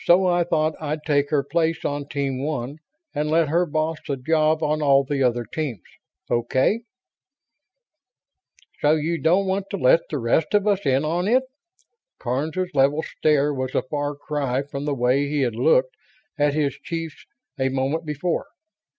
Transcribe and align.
So 0.00 0.26
I 0.26 0.44
thought 0.44 0.74
I'd 0.78 1.04
take 1.06 1.30
her 1.30 1.42
place 1.42 1.86
on 1.86 2.06
Team 2.06 2.42
One 2.44 2.80
and 3.14 3.30
let 3.30 3.48
her 3.48 3.64
boss 3.64 3.96
the 4.06 4.18
job 4.18 4.62
on 4.62 4.82
all 4.82 5.04
the 5.04 5.22
other 5.22 5.46
teams. 5.46 5.80
Okay?" 6.30 6.80
"So 8.80 8.96
you 8.96 9.16
don't 9.16 9.46
want 9.46 9.70
to 9.70 9.78
let 9.78 10.00
the 10.10 10.18
rest 10.18 10.52
of 10.52 10.66
us 10.66 10.84
in 10.84 11.06
on 11.06 11.26
it." 11.26 11.44
Karns's 12.18 12.74
level 12.74 13.02
stare 13.02 13.54
was 13.54 13.74
a 13.74 13.80
far 13.80 14.14
cry 14.14 14.64
from 14.64 14.84
the 14.84 14.94
way 14.94 15.28
he 15.30 15.40
had 15.40 15.56
looked 15.56 15.94
at 16.36 16.52
his 16.52 16.74
chief 16.74 17.24
a 17.58 17.70
moment 17.70 18.04
before. 18.04 18.48